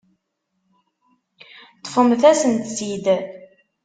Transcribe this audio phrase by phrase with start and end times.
[1.79, 3.05] Ṭṭfemt-asent-tt-id.